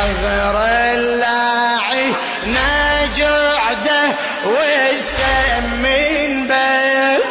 صغر 0.00 0.56
اللاعي 0.66 2.14
نجعده 2.46 4.02
والسمين 4.44 6.46
بس 6.48 7.28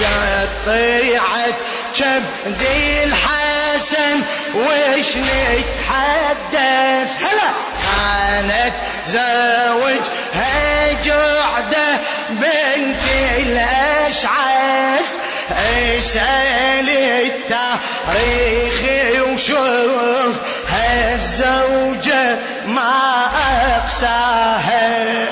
قطيعت 0.00 1.54
كبدي 1.96 3.04
الحسن 3.04 4.20
وش 4.54 5.16
نتحدث؟ 5.16 7.10
هلا! 7.22 7.50
كانت 7.82 8.74
زوج 9.08 10.04
هجعده 10.34 11.88
بنت 12.30 13.02
الأشعث. 13.38 15.06
اسأل 15.50 16.88
التاريخ 16.88 18.78
وشوف 19.22 20.36
هالزوجة 20.72 22.36
ما 22.66 23.30
أقساها 23.76 25.26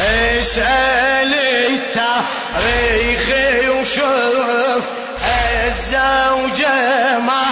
اسأل 0.00 1.34
التاريخ 1.70 3.28
وشوف 3.70 4.84
الزوجة 5.66 7.18
ما 7.18 7.44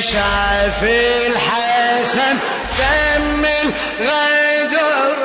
شاف 0.00 0.82
الحسن 0.82 2.36
سم 2.78 3.44
الغدر 3.44 5.16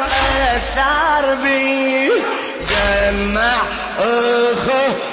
أثار 0.55 1.35
بي. 1.35 2.09
جمع 2.69 3.53
أخته 3.99 5.10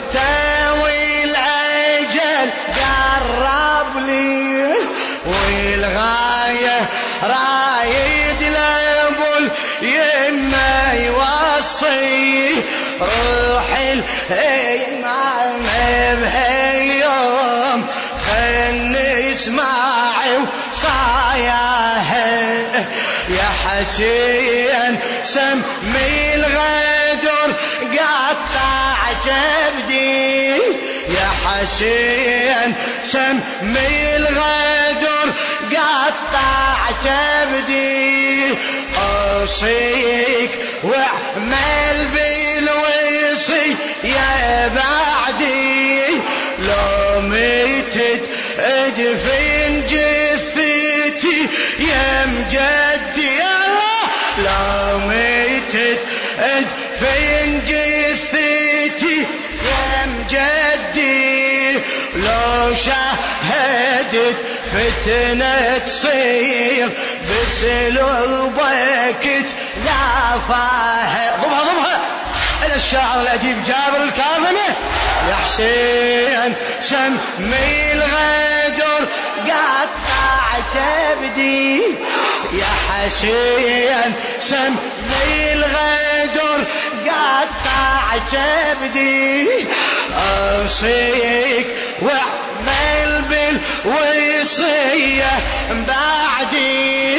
والغاية 5.68 6.88
رايد 7.22 8.42
لابو 8.42 9.48
اليمة 9.82 10.92
يوصي. 10.92 12.54
روح 13.00 13.68
الإمام 14.30 15.60
بهاليوم 16.20 17.86
خل 18.26 18.76
نسمع 18.92 20.16
وصاياه. 20.72 22.12
يا 23.28 23.50
حسين 23.64 24.92
سمي 25.24 26.34
الغدر 26.34 27.48
قطع 27.92 28.96
جبدي. 29.24 30.58
يا 31.10 31.28
حسين 31.44 32.74
سمي 33.04 34.16
الغدر 34.16 35.32
قطع 35.70 36.90
جبدي. 37.04 38.54
أوصيك 38.98 40.50
وأعمل 40.82 42.06
بالوصي 42.14 43.76
يا 44.04 44.68
بعدي. 44.68 46.02
لو 46.58 47.20
ميتت 47.20 48.22
أدفن 48.58 49.86
جثتي 49.86 51.48
يا 51.78 52.26
مجدي 52.26 52.77
لو 62.68 62.74
شاهدت 62.74 64.34
فتنة 64.72 65.78
تصير 65.78 66.88
بسلوبك 67.24 69.26
لا 69.84 70.38
فاهم 70.48 71.42
ضمها 71.42 71.62
ضمها 71.62 72.00
إلى 72.66 72.74
الشاعر 72.76 73.20
الأديب 73.20 73.56
جابر 73.64 74.04
الكاظمي. 74.04 74.68
يا 75.28 75.34
حسين 75.34 76.54
سمي 76.80 77.92
الغدر 77.92 79.06
قطع 79.46 80.58
كبدي 80.74 81.82
يا 82.52 82.66
حسين 82.90 84.14
سمي 84.40 85.52
الغدر 85.52 86.64
قطع 87.06 88.18
كبدي 88.32 89.48
أوصيك 90.30 91.66
واعمل 92.02 92.47
بالوصية 93.84 95.30
بعدي 95.70 97.16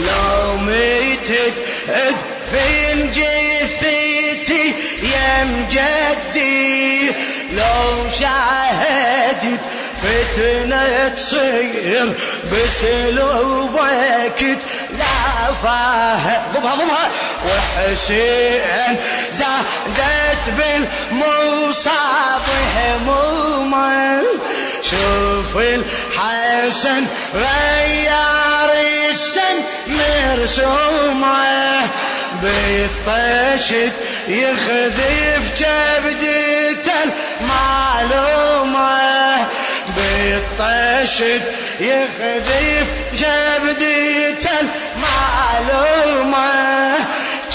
لو 0.00 0.56
ميتت 0.56 1.54
ادفن 1.88 3.08
جثتي 3.08 4.74
يا 5.02 5.44
مجدي 5.44 7.08
لو 7.52 8.10
شاهدت 8.20 9.60
فتنة 10.02 11.08
تصير 11.08 12.14
بسلوبك 12.52 14.58
لا 14.98 15.52
فاهم 15.62 16.42
وحسين 17.46 18.96
زادت 19.32 20.44
بالمصاب 20.58 22.42
هموما 22.76 24.22
شوف 24.82 25.56
الحسن 25.56 27.04
غير 27.34 28.70
السن 29.10 29.56
مرسومة 29.86 31.80
بالطشت 32.42 33.92
يخذف 34.28 35.42
كبدته 35.58 37.10
المعلومة 37.40 38.98
بالطشت 39.96 41.42
يخذف 41.80 42.86
كبدته 43.20 44.60
المعلومة 45.60 46.94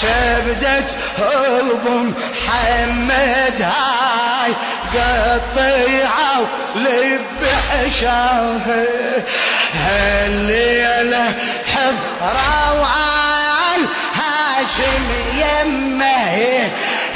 كبدة 0.02 0.84
أبو 1.18 1.98
محمد 1.98 3.62
هاي 3.62 3.95
قطيعة 4.96 6.40
ولب 6.76 7.46
حشاه 7.70 8.60
هالليلة 9.74 11.34
حضرة 11.74 12.80
وعال 12.80 13.80
هاشم 14.14 15.04
يمه. 15.34 16.70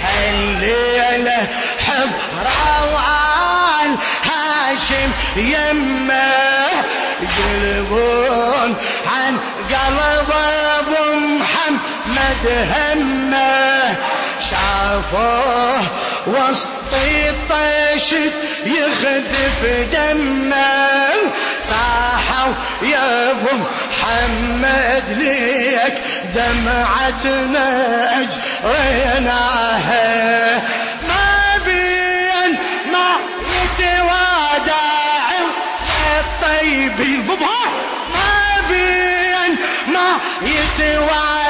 هالليلة 0.04 1.48
حضرة 1.86 2.94
وعال 2.94 3.90
هاشم 4.24 5.10
يمه. 5.36 6.60
يقلبون 7.22 8.76
عن 9.06 9.38
قلب 9.70 10.30
أبو 10.78 11.18
محمد 11.18 12.44
همه. 12.74 13.79
شافوه 14.90 15.80
وسط 16.26 16.92
الطشت 16.94 18.32
يخذف 18.66 19.60
دمه. 19.92 21.10
صاحوا 21.68 22.52
يا 22.82 23.30
أبو 23.30 23.48
محمد 23.56 25.04
ليك 25.08 25.94
دمعتنا 26.34 27.68
اجريناها 28.20 30.08
ما 31.08 31.58
بين 31.64 32.52
ما 32.92 33.10
يتوادع 33.62 34.84
الطيبين 36.20 37.20
ضبها 37.26 37.64
ما 38.14 38.68
بين 38.68 39.52
ما 39.94 40.08
يتوادع 40.42 41.49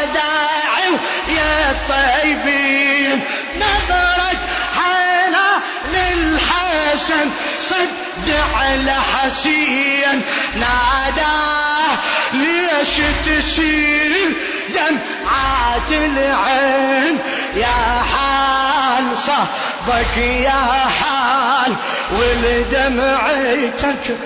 صد 7.71 8.31
على 8.55 8.93
حسين 9.15 10.23
ناداه 10.55 11.97
ليش 12.33 12.97
تسيل 13.27 14.33
دمعات 14.75 15.91
العين 15.91 17.19
يا 17.57 18.03
حال 18.13 19.17
صهبك 19.19 20.17
يا 20.17 20.85
حال 21.01 21.73
ولدمعتك 22.19 24.17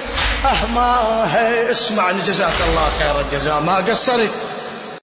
آه 0.44 0.66
ما 0.74 1.70
اسمعني 1.70 2.20
جزاك 2.22 2.52
الله 2.68 2.88
خير 2.98 3.20
الجزاء. 3.20 3.60
ما 3.60 3.76
قصرت؟ 3.76 4.30